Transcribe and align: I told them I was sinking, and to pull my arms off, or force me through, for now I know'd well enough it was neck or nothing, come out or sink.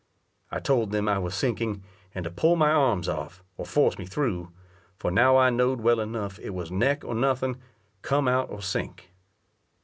I 0.49 0.59
told 0.59 0.89
them 0.89 1.07
I 1.07 1.19
was 1.19 1.35
sinking, 1.35 1.83
and 2.15 2.23
to 2.23 2.31
pull 2.31 2.55
my 2.55 2.71
arms 2.71 3.07
off, 3.07 3.43
or 3.55 3.67
force 3.67 3.99
me 3.99 4.07
through, 4.07 4.51
for 4.97 5.11
now 5.11 5.37
I 5.37 5.51
know'd 5.51 5.81
well 5.81 5.99
enough 5.99 6.39
it 6.39 6.55
was 6.55 6.71
neck 6.71 7.03
or 7.05 7.13
nothing, 7.13 7.57
come 8.01 8.27
out 8.27 8.49
or 8.49 8.63
sink. 8.63 9.11